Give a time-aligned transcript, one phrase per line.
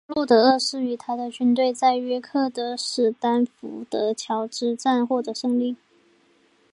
[0.07, 5.75] 哈洛德二世与他的军队在约克的史丹福德桥之战获得胜利。